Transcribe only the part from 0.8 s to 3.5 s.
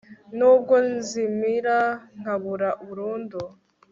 nzimira nkabura burundu